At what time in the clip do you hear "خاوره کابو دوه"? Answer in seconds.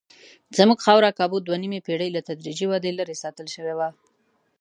0.85-1.57